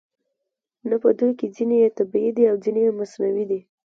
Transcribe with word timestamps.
نه 0.89 0.95
په 1.01 1.09
دوی 1.17 1.31
کې 1.39 1.47
ځینې 1.55 1.75
یې 1.83 1.89
طبیعي 1.97 2.31
دي 2.37 2.43
او 2.51 2.55
ځینې 2.63 2.81
یې 2.87 2.97
مصنوعي 2.99 3.45
دي 3.51 3.59